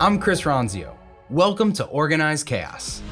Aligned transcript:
I'm 0.00 0.20
Chris 0.20 0.42
Ronzio. 0.42 0.94
Welcome 1.28 1.72
to 1.72 1.84
Organized 1.86 2.46
Chaos. 2.46 3.02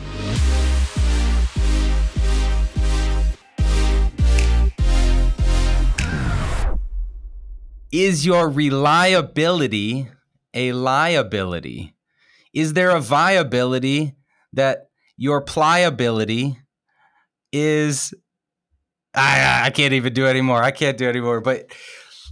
Is 7.91 8.25
your 8.25 8.49
reliability 8.49 10.09
a 10.55 10.71
liability? 10.75 11.97
Is 12.55 12.75
there 12.75 12.91
a 12.91 13.01
viability 13.01 14.15
that 14.53 14.87
your 15.17 15.41
pliability 15.41 16.57
is? 17.53 18.15
I, 19.13 19.63
I 19.65 19.71
can't 19.71 19.93
even 19.93 20.13
do 20.13 20.25
anymore. 20.27 20.63
I 20.63 20.71
can't 20.71 20.97
do 20.97 21.09
anymore. 21.09 21.41
But 21.41 21.67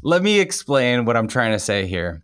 let 0.04 0.22
me 0.22 0.38
explain 0.38 1.06
what 1.06 1.16
I'm 1.16 1.26
trying 1.26 1.50
to 1.50 1.58
say 1.58 1.86
here. 1.86 2.22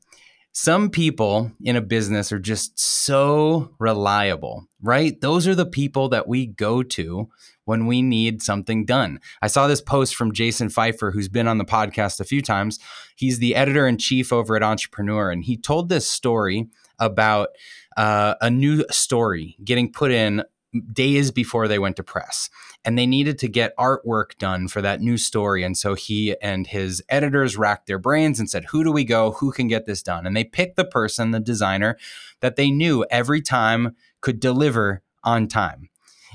Some 0.52 0.90
people 0.90 1.52
in 1.62 1.76
a 1.76 1.80
business 1.80 2.32
are 2.32 2.40
just 2.40 2.78
so 2.78 3.70
reliable, 3.78 4.66
right? 4.82 5.18
Those 5.20 5.46
are 5.46 5.54
the 5.54 5.66
people 5.66 6.08
that 6.08 6.26
we 6.26 6.46
go 6.46 6.82
to 6.82 7.28
when 7.66 7.86
we 7.86 8.02
need 8.02 8.42
something 8.42 8.84
done. 8.84 9.20
I 9.40 9.46
saw 9.46 9.68
this 9.68 9.80
post 9.80 10.16
from 10.16 10.32
Jason 10.32 10.68
Feifer, 10.68 11.12
who's 11.12 11.28
been 11.28 11.46
on 11.46 11.58
the 11.58 11.64
podcast 11.64 12.18
a 12.18 12.24
few 12.24 12.42
times. 12.42 12.80
He's 13.14 13.38
the 13.38 13.54
editor 13.54 13.86
in 13.86 13.96
chief 13.96 14.32
over 14.32 14.56
at 14.56 14.62
Entrepreneur, 14.64 15.30
and 15.30 15.44
he 15.44 15.56
told 15.56 15.88
this 15.88 16.10
story 16.10 16.68
about 16.98 17.50
uh, 17.96 18.34
a 18.40 18.50
new 18.50 18.84
story 18.90 19.56
getting 19.62 19.92
put 19.92 20.10
in 20.10 20.42
days 20.92 21.30
before 21.30 21.68
they 21.68 21.78
went 21.78 21.96
to 21.96 22.02
press. 22.02 22.48
And 22.84 22.96
they 22.96 23.06
needed 23.06 23.38
to 23.40 23.48
get 23.48 23.76
artwork 23.76 24.38
done 24.38 24.68
for 24.68 24.80
that 24.82 25.00
new 25.00 25.16
story. 25.16 25.62
And 25.62 25.76
so 25.76 25.94
he 25.94 26.36
and 26.40 26.66
his 26.66 27.02
editors 27.08 27.56
racked 27.56 27.86
their 27.86 27.98
brains 27.98 28.38
and 28.38 28.48
said 28.48 28.66
who 28.66 28.84
do 28.84 28.92
we 28.92 29.04
go? 29.04 29.32
Who 29.32 29.52
can 29.52 29.68
get 29.68 29.86
this 29.86 30.02
done? 30.02 30.26
And 30.26 30.36
they 30.36 30.44
picked 30.44 30.76
the 30.76 30.84
person 30.84 31.30
the 31.30 31.40
designer 31.40 31.98
that 32.40 32.56
they 32.56 32.70
knew 32.70 33.04
every 33.10 33.42
time 33.42 33.96
could 34.20 34.40
deliver 34.40 35.02
on 35.24 35.48
time. 35.48 35.88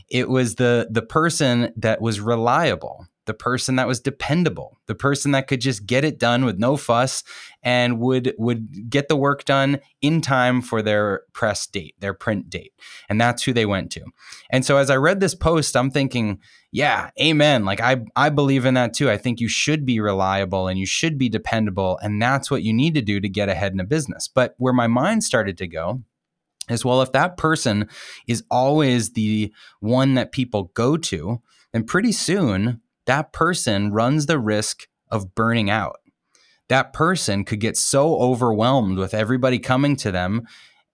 It 0.09 0.29
was 0.29 0.55
the 0.55 0.87
the 0.91 1.01
person 1.01 1.73
that 1.75 2.01
was 2.01 2.19
reliable 2.19 3.07
the 3.25 3.33
person 3.33 3.75
that 3.75 3.87
was 3.87 3.99
dependable, 3.99 4.77
the 4.87 4.95
person 4.95 5.31
that 5.31 5.47
could 5.47 5.61
just 5.61 5.85
get 5.85 6.03
it 6.03 6.19
done 6.19 6.45
with 6.45 6.57
no 6.57 6.77
fuss 6.77 7.23
and 7.63 7.99
would 7.99 8.33
would 8.37 8.89
get 8.89 9.07
the 9.07 9.15
work 9.15 9.45
done 9.45 9.79
in 10.01 10.21
time 10.21 10.61
for 10.61 10.81
their 10.81 11.23
press 11.33 11.65
date, 11.67 11.95
their 11.99 12.13
print 12.13 12.49
date. 12.49 12.73
And 13.09 13.19
that's 13.19 13.43
who 13.43 13.53
they 13.53 13.65
went 13.65 13.91
to. 13.91 14.01
And 14.49 14.63
so 14.63 14.77
as 14.77 14.89
I 14.89 14.95
read 14.95 15.19
this 15.19 15.35
post, 15.35 15.75
I'm 15.75 15.91
thinking, 15.91 16.39
yeah, 16.71 17.09
amen. 17.19 17.65
Like 17.65 17.81
I 17.81 18.03
I 18.15 18.29
believe 18.29 18.65
in 18.65 18.75
that 18.75 18.93
too. 18.93 19.09
I 19.09 19.17
think 19.17 19.39
you 19.39 19.47
should 19.47 19.85
be 19.85 19.99
reliable 19.99 20.67
and 20.67 20.79
you 20.79 20.85
should 20.85 21.17
be 21.17 21.29
dependable 21.29 21.97
and 22.01 22.21
that's 22.21 22.51
what 22.51 22.63
you 22.63 22.73
need 22.73 22.93
to 22.95 23.01
do 23.01 23.19
to 23.19 23.29
get 23.29 23.49
ahead 23.49 23.73
in 23.73 23.79
a 23.79 23.85
business. 23.85 24.27
But 24.27 24.55
where 24.57 24.73
my 24.73 24.87
mind 24.87 25.23
started 25.23 25.57
to 25.57 25.67
go 25.67 26.03
is 26.69 26.83
well 26.83 27.01
if 27.01 27.11
that 27.11 27.37
person 27.37 27.87
is 28.27 28.43
always 28.49 29.13
the 29.13 29.53
one 29.79 30.15
that 30.15 30.31
people 30.31 30.71
go 30.73 30.97
to, 30.97 31.41
then 31.73 31.83
pretty 31.83 32.11
soon 32.11 32.81
that 33.05 33.33
person 33.33 33.91
runs 33.91 34.25
the 34.25 34.39
risk 34.39 34.87
of 35.09 35.35
burning 35.35 35.69
out. 35.69 35.97
That 36.67 36.93
person 36.93 37.45
could 37.45 37.59
get 37.59 37.77
so 37.77 38.17
overwhelmed 38.17 38.97
with 38.97 39.13
everybody 39.13 39.59
coming 39.59 39.95
to 39.97 40.11
them 40.11 40.47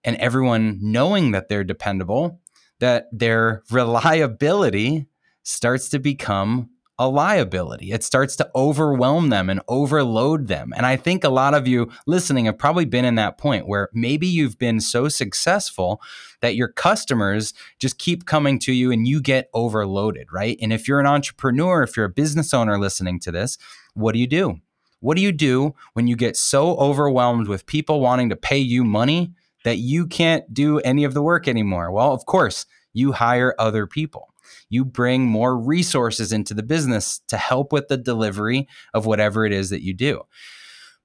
and 0.04 0.18
everyone 0.18 0.80
knowing 0.82 1.32
that 1.32 1.48
they're 1.48 1.64
dependable 1.64 2.42
that 2.82 3.06
their 3.14 3.64
reliability 3.72 5.08
starts 5.44 5.90
to 5.90 6.00
become 6.00 6.70
a 7.02 7.10
liability. 7.10 7.92
It 7.92 8.04
starts 8.04 8.36
to 8.36 8.52
overwhelm 8.56 9.30
them 9.30 9.50
and 9.50 9.60
overload 9.68 10.48
them. 10.48 10.72
And 10.78 10.86
I 10.86 10.98
think 10.98 11.24
a 11.24 11.30
lot 11.30 11.56
of 11.56 11.68
you 11.68 11.90
listening 12.06 12.46
have 12.46 12.60
probably 12.60 12.86
been 12.86 13.06
in 13.06 13.16
that 13.16 13.40
point 13.40 13.68
where 13.68 13.90
maybe 13.92 14.28
you've 14.28 14.60
been 14.60 14.80
so 14.80 15.10
successful 15.10 16.00
that 16.42 16.56
your 16.56 16.68
customers 16.68 17.56
just 17.80 17.98
keep 17.98 18.28
coming 18.28 18.60
to 18.60 18.72
you 18.72 18.92
and 18.92 19.08
you 19.08 19.20
get 19.20 19.50
overloaded, 19.56 20.32
right? 20.32 20.60
And 20.62 20.72
if 20.72 20.88
you're 20.88 21.00
an 21.00 21.08
entrepreneur, 21.08 21.82
if 21.82 21.98
you're 21.98 22.06
a 22.06 22.10
business 22.10 22.54
owner 22.54 22.78
listening 22.78 23.20
to 23.22 23.32
this, 23.32 23.58
what 23.96 24.12
do 24.12 24.20
you 24.20 24.28
do? 24.28 24.60
What 25.00 25.18
do 25.18 25.24
you 25.24 25.32
do 25.32 25.74
when 25.94 26.06
you 26.06 26.16
get 26.16 26.38
so 26.38 26.76
overwhelmed 26.76 27.48
with 27.48 27.66
people 27.66 28.00
wanting 28.00 28.30
to 28.30 28.36
pay 28.36 28.60
you 28.60 28.84
money 28.84 29.34
that 29.64 29.80
you 29.80 30.06
can't 30.06 30.54
do 30.54 30.78
any 30.82 31.04
of 31.04 31.16
the 31.16 31.24
work 31.24 31.48
anymore? 31.48 31.92
Well, 31.92 32.14
of 32.14 32.28
course, 32.28 32.68
you 32.94 33.14
hire 33.14 33.56
other 33.58 33.88
people 33.88 34.31
you 34.70 34.86
bring 34.86 35.26
more 35.26 35.58
resources 35.58 36.32
into 36.32 36.54
the 36.54 36.64
business 36.64 37.22
to 37.28 37.38
help 37.38 37.72
with 37.72 37.88
the 37.88 37.98
delivery 37.98 38.68
of 38.94 39.06
whatever 39.06 39.46
it 39.46 39.52
is 39.52 39.70
that 39.70 39.84
you 39.84 39.94
do. 39.94 40.22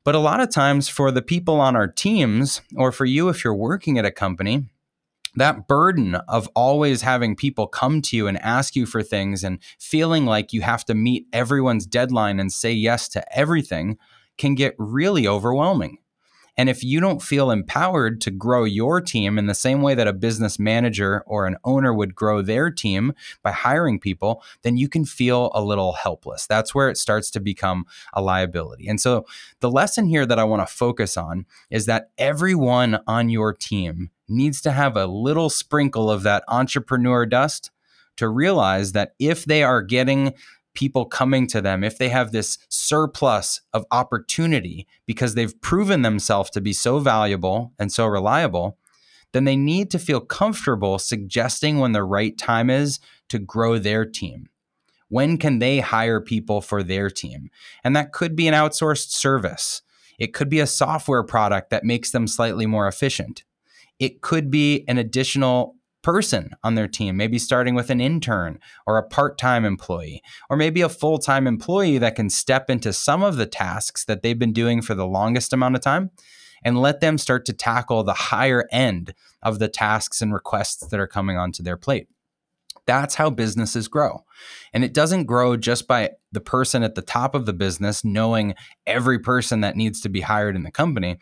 But 0.04 0.14
a 0.14 0.20
lot 0.20 0.40
of 0.40 0.50
times, 0.50 0.88
for 0.88 1.10
the 1.10 1.22
people 1.22 1.60
on 1.60 1.74
our 1.74 1.88
teams, 1.88 2.60
or 2.76 2.92
for 2.92 3.04
you 3.04 3.28
if 3.28 3.42
you're 3.42 3.54
working 3.54 3.98
at 3.98 4.04
a 4.04 4.12
company, 4.12 4.68
that 5.34 5.68
burden 5.68 6.14
of 6.28 6.48
always 6.54 7.02
having 7.02 7.36
people 7.36 7.66
come 7.66 8.00
to 8.02 8.16
you 8.16 8.26
and 8.26 8.38
ask 8.38 8.74
you 8.74 8.86
for 8.86 9.02
things 9.02 9.44
and 9.44 9.58
feeling 9.78 10.24
like 10.24 10.52
you 10.52 10.62
have 10.62 10.84
to 10.86 10.94
meet 10.94 11.26
everyone's 11.32 11.86
deadline 11.86 12.40
and 12.40 12.52
say 12.52 12.72
yes 12.72 13.08
to 13.08 13.38
everything 13.38 13.98
can 14.38 14.54
get 14.54 14.74
really 14.78 15.26
overwhelming. 15.28 15.98
And 16.56 16.68
if 16.68 16.82
you 16.82 17.00
don't 17.00 17.22
feel 17.22 17.50
empowered 17.50 18.20
to 18.22 18.30
grow 18.30 18.64
your 18.64 19.00
team 19.00 19.38
in 19.38 19.46
the 19.46 19.54
same 19.54 19.82
way 19.82 19.94
that 19.94 20.08
a 20.08 20.12
business 20.12 20.58
manager 20.58 21.22
or 21.26 21.46
an 21.46 21.56
owner 21.64 21.92
would 21.92 22.14
grow 22.14 22.42
their 22.42 22.70
team 22.70 23.12
by 23.42 23.52
hiring 23.52 24.00
people, 24.00 24.42
then 24.62 24.76
you 24.76 24.88
can 24.88 25.04
feel 25.04 25.50
a 25.54 25.62
little 25.62 25.92
helpless. 25.92 26.46
That's 26.46 26.74
where 26.74 26.88
it 26.88 26.96
starts 26.96 27.30
to 27.32 27.40
become 27.40 27.86
a 28.12 28.22
liability. 28.22 28.88
And 28.88 29.00
so 29.00 29.26
the 29.60 29.70
lesson 29.70 30.06
here 30.06 30.26
that 30.26 30.38
I 30.38 30.44
want 30.44 30.66
to 30.66 30.74
focus 30.74 31.16
on 31.16 31.46
is 31.70 31.86
that 31.86 32.10
everyone 32.18 33.00
on 33.06 33.28
your 33.28 33.52
team 33.52 34.10
needs 34.28 34.60
to 34.62 34.72
have 34.72 34.96
a 34.96 35.06
little 35.06 35.50
sprinkle 35.50 36.10
of 36.10 36.22
that 36.22 36.44
entrepreneur 36.48 37.26
dust 37.26 37.70
to 38.16 38.28
realize 38.28 38.92
that 38.92 39.12
if 39.18 39.44
they 39.44 39.62
are 39.62 39.82
getting 39.82 40.32
people 40.76 41.04
coming 41.06 41.48
to 41.48 41.60
them, 41.60 41.82
if 41.82 41.98
they 41.98 42.10
have 42.10 42.30
this 42.30 42.58
surplus 42.68 43.62
of 43.72 43.84
opportunity 43.90 44.86
because 45.06 45.34
they've 45.34 45.60
proven 45.60 46.02
themselves 46.02 46.50
to 46.50 46.60
be 46.60 46.72
so 46.72 47.00
valuable 47.00 47.72
and 47.78 47.90
so 47.90 48.06
reliable, 48.06 48.78
then 49.32 49.44
they 49.44 49.56
need 49.56 49.90
to 49.90 49.98
feel 49.98 50.20
comfortable 50.20 50.98
suggesting 50.98 51.78
when 51.78 51.92
the 51.92 52.04
right 52.04 52.38
time 52.38 52.70
is 52.70 53.00
to 53.28 53.38
grow 53.38 53.78
their 53.78 54.04
team. 54.04 54.48
When 55.08 55.38
can 55.38 55.58
they 55.58 55.80
hire 55.80 56.20
people 56.20 56.60
for 56.60 56.82
their 56.82 57.10
team? 57.10 57.50
And 57.82 57.94
that 57.96 58.12
could 58.12 58.36
be 58.36 58.48
an 58.48 58.54
outsourced 58.54 59.10
service. 59.10 59.82
It 60.18 60.32
could 60.32 60.48
be 60.48 60.60
a 60.60 60.66
software 60.66 61.22
product 61.22 61.70
that 61.70 61.84
makes 61.84 62.10
them 62.10 62.26
slightly 62.26 62.66
more 62.66 62.88
efficient. 62.88 63.44
It 63.98 64.20
could 64.20 64.50
be 64.50 64.84
an 64.88 64.98
additional 64.98 65.76
person 66.06 66.54
on 66.62 66.76
their 66.76 66.86
team, 66.86 67.16
maybe 67.16 67.36
starting 67.36 67.74
with 67.74 67.90
an 67.90 68.00
intern 68.00 68.60
or 68.86 68.96
a 68.96 69.02
part 69.02 69.36
time 69.36 69.64
employee, 69.64 70.22
or 70.48 70.56
maybe 70.56 70.80
a 70.80 70.88
full 70.88 71.18
time 71.18 71.48
employee 71.48 71.98
that 71.98 72.14
can 72.14 72.30
step 72.30 72.70
into 72.70 72.92
some 72.92 73.24
of 73.24 73.34
the 73.34 73.44
tasks 73.44 74.04
that 74.04 74.22
they've 74.22 74.38
been 74.38 74.52
doing 74.52 74.80
for 74.80 74.94
the 74.94 75.04
longest 75.04 75.52
amount 75.52 75.74
of 75.74 75.80
time 75.80 76.12
and 76.64 76.80
let 76.80 77.00
them 77.00 77.18
start 77.18 77.44
to 77.44 77.52
tackle 77.52 78.04
the 78.04 78.12
higher 78.12 78.68
end 78.70 79.14
of 79.42 79.58
the 79.58 79.66
tasks 79.66 80.22
and 80.22 80.32
requests 80.32 80.86
that 80.86 81.00
are 81.00 81.08
coming 81.08 81.36
onto 81.36 81.60
their 81.60 81.76
plate. 81.76 82.06
That's 82.86 83.16
how 83.16 83.28
businesses 83.28 83.88
grow. 83.88 84.24
And 84.72 84.84
it 84.84 84.94
doesn't 84.94 85.24
grow 85.24 85.56
just 85.56 85.88
by 85.88 86.10
the 86.30 86.40
person 86.40 86.84
at 86.84 86.94
the 86.94 87.02
top 87.02 87.34
of 87.34 87.46
the 87.46 87.52
business 87.52 88.04
knowing 88.04 88.54
every 88.86 89.18
person 89.18 89.60
that 89.62 89.74
needs 89.74 90.00
to 90.02 90.08
be 90.08 90.20
hired 90.20 90.54
in 90.54 90.62
the 90.62 90.70
company. 90.70 91.18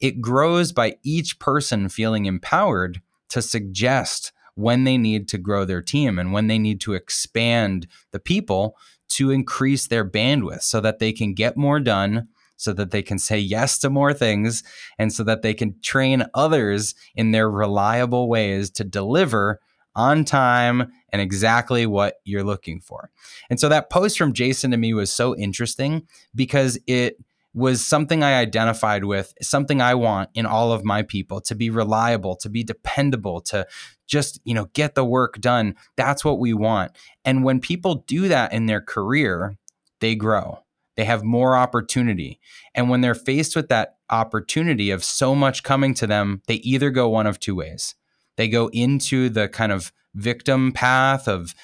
It 0.00 0.22
grows 0.22 0.72
by 0.72 0.96
each 1.02 1.38
person 1.38 1.90
feeling 1.90 2.24
empowered 2.24 3.02
to 3.32 3.42
suggest 3.42 4.32
when 4.54 4.84
they 4.84 4.98
need 4.98 5.28
to 5.28 5.38
grow 5.38 5.64
their 5.64 5.82
team 5.82 6.18
and 6.18 6.32
when 6.32 6.46
they 6.46 6.58
need 6.58 6.80
to 6.80 6.92
expand 6.92 7.86
the 8.10 8.20
people 8.20 8.76
to 9.08 9.30
increase 9.30 9.86
their 9.86 10.08
bandwidth 10.08 10.62
so 10.62 10.80
that 10.80 10.98
they 10.98 11.12
can 11.12 11.34
get 11.34 11.56
more 11.56 11.80
done 11.80 12.28
so 12.62 12.72
that 12.72 12.92
they 12.92 13.02
can 13.02 13.18
say 13.18 13.38
yes 13.38 13.78
to 13.78 13.90
more 13.90 14.14
things 14.14 14.62
and 14.98 15.12
so 15.12 15.24
that 15.24 15.42
they 15.42 15.52
can 15.52 15.74
train 15.82 16.24
others 16.32 16.94
in 17.16 17.32
their 17.32 17.50
reliable 17.50 18.28
ways 18.28 18.70
to 18.70 18.84
deliver 18.84 19.60
on 19.96 20.24
time 20.24 20.90
and 21.10 21.20
exactly 21.20 21.86
what 21.86 22.16
you're 22.24 22.44
looking 22.44 22.80
for. 22.80 23.10
And 23.50 23.58
so 23.58 23.68
that 23.68 23.90
post 23.90 24.16
from 24.16 24.32
Jason 24.32 24.70
to 24.70 24.76
me 24.76 24.94
was 24.94 25.12
so 25.12 25.36
interesting 25.36 26.06
because 26.34 26.78
it 26.86 27.16
was 27.54 27.84
something 27.84 28.22
I 28.22 28.38
identified 28.38 29.04
with, 29.04 29.34
something 29.42 29.80
I 29.80 29.94
want 29.94 30.30
in 30.34 30.46
all 30.46 30.72
of 30.72 30.84
my 30.84 31.02
people 31.02 31.40
to 31.42 31.54
be 31.54 31.68
reliable, 31.68 32.36
to 32.36 32.48
be 32.48 32.64
dependable, 32.64 33.40
to 33.42 33.66
just, 34.06 34.40
you 34.44 34.54
know, 34.54 34.66
get 34.72 34.94
the 34.94 35.04
work 35.04 35.38
done. 35.40 35.74
That's 35.96 36.24
what 36.24 36.38
we 36.38 36.54
want. 36.54 36.92
And 37.24 37.44
when 37.44 37.60
people 37.60 38.04
do 38.06 38.28
that 38.28 38.52
in 38.52 38.66
their 38.66 38.80
career, 38.80 39.58
they 40.00 40.14
grow. 40.14 40.60
They 40.96 41.04
have 41.04 41.24
more 41.24 41.56
opportunity. 41.56 42.40
And 42.74 42.88
when 42.88 43.00
they're 43.00 43.14
faced 43.14 43.54
with 43.56 43.68
that 43.68 43.96
opportunity 44.10 44.90
of 44.90 45.04
so 45.04 45.34
much 45.34 45.62
coming 45.62 45.94
to 45.94 46.06
them, 46.06 46.42
they 46.46 46.56
either 46.56 46.90
go 46.90 47.08
one 47.08 47.26
of 47.26 47.38
two 47.38 47.54
ways. 47.54 47.94
They 48.36 48.48
go 48.48 48.68
into 48.68 49.28
the 49.28 49.48
kind 49.48 49.72
of 49.72 49.92
victim 50.14 50.72
path 50.72 51.28
of 51.28 51.54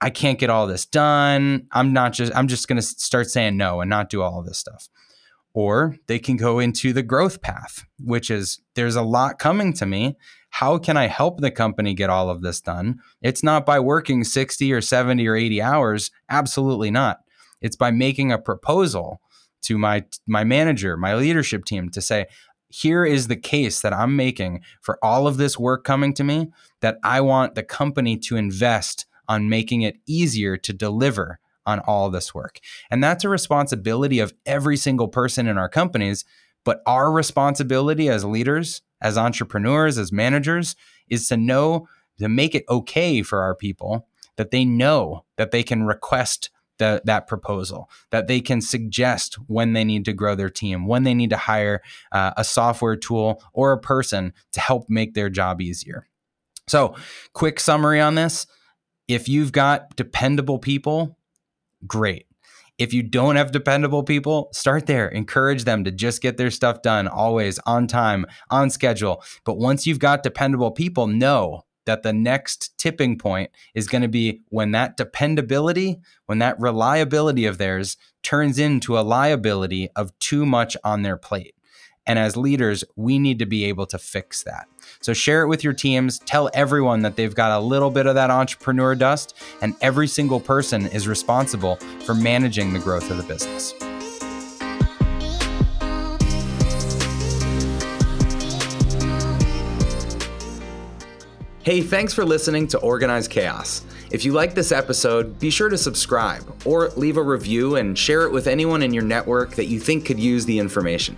I 0.00 0.10
can't 0.10 0.38
get 0.38 0.50
all 0.50 0.66
this 0.66 0.84
done. 0.84 1.66
I'm 1.72 1.92
not 1.92 2.12
just 2.12 2.34
I'm 2.34 2.48
just 2.48 2.68
going 2.68 2.76
to 2.76 2.82
start 2.82 3.30
saying 3.30 3.56
no 3.56 3.80
and 3.80 3.88
not 3.88 4.10
do 4.10 4.22
all 4.22 4.38
of 4.38 4.46
this 4.46 4.58
stuff 4.58 4.88
or 5.56 5.96
they 6.06 6.18
can 6.18 6.36
go 6.36 6.58
into 6.58 6.92
the 6.92 7.02
growth 7.02 7.40
path, 7.40 7.86
which 7.98 8.30
is 8.30 8.60
there's 8.74 8.94
a 8.94 9.00
lot 9.00 9.38
coming 9.38 9.72
to 9.72 9.86
me. 9.86 10.14
How 10.50 10.76
can 10.76 10.98
I 10.98 11.06
help 11.06 11.40
the 11.40 11.50
company 11.50 11.94
get 11.94 12.10
all 12.10 12.28
of 12.28 12.42
this 12.42 12.60
done? 12.60 13.00
It's 13.22 13.42
not 13.42 13.64
by 13.64 13.80
working 13.80 14.22
60 14.22 14.70
or 14.70 14.82
70 14.82 15.26
or 15.26 15.34
80 15.34 15.62
hours. 15.62 16.10
Absolutely 16.28 16.90
not. 16.90 17.20
It's 17.62 17.74
by 17.74 17.90
making 17.90 18.30
a 18.30 18.38
proposal 18.38 19.22
to 19.62 19.78
my 19.78 20.04
my 20.26 20.44
manager, 20.44 20.94
my 20.94 21.14
leadership 21.14 21.64
team 21.64 21.88
to 21.88 22.02
say, 22.02 22.26
here 22.68 23.06
is 23.06 23.28
the 23.28 23.36
case 23.36 23.80
that 23.80 23.94
I'm 23.94 24.14
making 24.14 24.60
for 24.82 24.98
all 25.02 25.26
of 25.26 25.38
this 25.38 25.58
work 25.58 25.84
coming 25.84 26.12
to 26.14 26.24
me 26.24 26.48
that 26.80 26.98
I 27.02 27.22
want 27.22 27.54
the 27.54 27.62
company 27.62 28.18
to 28.18 28.36
invest 28.36 29.06
on 29.26 29.48
making 29.48 29.80
it 29.80 29.96
easier 30.06 30.58
to 30.58 30.74
deliver 30.74 31.38
on 31.66 31.80
all 31.80 32.08
this 32.10 32.34
work. 32.34 32.60
And 32.90 33.02
that's 33.02 33.24
a 33.24 33.28
responsibility 33.28 34.20
of 34.20 34.32
every 34.46 34.76
single 34.76 35.08
person 35.08 35.46
in 35.46 35.58
our 35.58 35.68
companies. 35.68 36.24
But 36.64 36.80
our 36.86 37.12
responsibility 37.12 38.08
as 38.08 38.24
leaders, 38.24 38.82
as 39.00 39.18
entrepreneurs, 39.18 39.98
as 39.98 40.10
managers 40.10 40.74
is 41.08 41.28
to 41.28 41.36
know 41.36 41.88
to 42.18 42.28
make 42.28 42.54
it 42.54 42.64
okay 42.68 43.22
for 43.22 43.42
our 43.42 43.54
people 43.54 44.08
that 44.36 44.50
they 44.50 44.64
know 44.64 45.24
that 45.36 45.50
they 45.50 45.62
can 45.62 45.84
request 45.84 46.50
the, 46.78 47.00
that 47.04 47.26
proposal, 47.26 47.88
that 48.10 48.26
they 48.26 48.40
can 48.40 48.60
suggest 48.60 49.34
when 49.46 49.72
they 49.72 49.84
need 49.84 50.04
to 50.04 50.12
grow 50.12 50.34
their 50.34 50.50
team, 50.50 50.86
when 50.86 51.04
they 51.04 51.14
need 51.14 51.30
to 51.30 51.36
hire 51.36 51.80
uh, 52.12 52.32
a 52.36 52.44
software 52.44 52.96
tool 52.96 53.42
or 53.52 53.72
a 53.72 53.78
person 53.78 54.32
to 54.52 54.60
help 54.60 54.88
make 54.88 55.14
their 55.14 55.30
job 55.30 55.60
easier. 55.60 56.06
So, 56.68 56.96
quick 57.32 57.60
summary 57.60 58.00
on 58.00 58.14
this 58.14 58.46
if 59.08 59.28
you've 59.28 59.52
got 59.52 59.96
dependable 59.96 60.58
people, 60.58 61.16
great. 61.86 62.26
If 62.78 62.92
you 62.92 63.02
don't 63.02 63.36
have 63.36 63.52
dependable 63.52 64.02
people, 64.02 64.50
start 64.52 64.86
there. 64.86 65.08
Encourage 65.08 65.64
them 65.64 65.82
to 65.84 65.90
just 65.90 66.20
get 66.20 66.36
their 66.36 66.50
stuff 66.50 66.82
done 66.82 67.08
always 67.08 67.58
on 67.60 67.86
time, 67.86 68.26
on 68.50 68.68
schedule. 68.68 69.22
But 69.44 69.56
once 69.56 69.86
you've 69.86 69.98
got 69.98 70.22
dependable 70.22 70.70
people, 70.70 71.06
know 71.06 71.62
that 71.86 72.02
the 72.02 72.12
next 72.12 72.76
tipping 72.76 73.16
point 73.16 73.50
is 73.74 73.88
going 73.88 74.02
to 74.02 74.08
be 74.08 74.42
when 74.50 74.72
that 74.72 74.96
dependability, 74.96 76.00
when 76.26 76.38
that 76.40 76.60
reliability 76.60 77.46
of 77.46 77.58
theirs 77.58 77.96
turns 78.22 78.58
into 78.58 78.98
a 78.98 79.00
liability 79.00 79.88
of 79.96 80.16
too 80.18 80.44
much 80.44 80.76
on 80.84 81.02
their 81.02 81.16
plate. 81.16 81.54
And 82.06 82.18
as 82.18 82.36
leaders, 82.36 82.84
we 82.94 83.18
need 83.18 83.38
to 83.40 83.46
be 83.46 83.64
able 83.64 83.86
to 83.86 83.98
fix 83.98 84.44
that. 84.44 84.68
So 85.00 85.12
share 85.12 85.42
it 85.42 85.48
with 85.48 85.64
your 85.64 85.72
teams. 85.72 86.20
Tell 86.20 86.48
everyone 86.54 87.02
that 87.02 87.16
they've 87.16 87.34
got 87.34 87.50
a 87.50 87.60
little 87.60 87.90
bit 87.90 88.06
of 88.06 88.14
that 88.14 88.30
entrepreneur 88.30 88.94
dust, 88.94 89.34
and 89.60 89.74
every 89.80 90.06
single 90.06 90.38
person 90.38 90.86
is 90.86 91.08
responsible 91.08 91.76
for 92.04 92.14
managing 92.14 92.72
the 92.72 92.78
growth 92.78 93.10
of 93.10 93.16
the 93.16 93.24
business. 93.24 93.74
Hey, 101.64 101.82
thanks 101.82 102.14
for 102.14 102.24
listening 102.24 102.68
to 102.68 102.78
Organized 102.78 103.28
Chaos. 103.32 103.82
If 104.12 104.24
you 104.24 104.32
like 104.32 104.54
this 104.54 104.70
episode, 104.70 105.40
be 105.40 105.50
sure 105.50 105.68
to 105.68 105.76
subscribe 105.76 106.44
or 106.64 106.90
leave 106.90 107.16
a 107.16 107.22
review 107.22 107.74
and 107.74 107.98
share 107.98 108.22
it 108.22 108.30
with 108.30 108.46
anyone 108.46 108.84
in 108.84 108.94
your 108.94 109.02
network 109.02 109.56
that 109.56 109.64
you 109.64 109.80
think 109.80 110.04
could 110.04 110.20
use 110.20 110.46
the 110.46 110.60
information. 110.60 111.16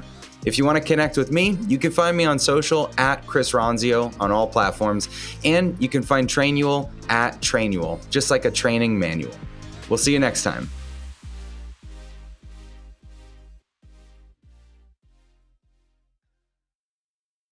If 0.48 0.56
you 0.56 0.64
want 0.64 0.78
to 0.78 0.82
connect 0.82 1.18
with 1.18 1.30
me, 1.30 1.58
you 1.68 1.76
can 1.76 1.92
find 1.92 2.16
me 2.16 2.24
on 2.24 2.38
social 2.38 2.90
at 2.96 3.26
Chris 3.26 3.52
Ronzio 3.52 4.18
on 4.18 4.32
all 4.32 4.46
platforms, 4.46 5.10
and 5.44 5.76
you 5.78 5.90
can 5.90 6.02
find 6.02 6.26
Trainual 6.26 6.88
at 7.10 7.38
Trainual, 7.42 8.00
just 8.08 8.30
like 8.30 8.46
a 8.46 8.50
training 8.50 8.98
manual. 8.98 9.34
We'll 9.90 9.98
see 9.98 10.14
you 10.14 10.18
next 10.18 10.44
time. 10.44 10.70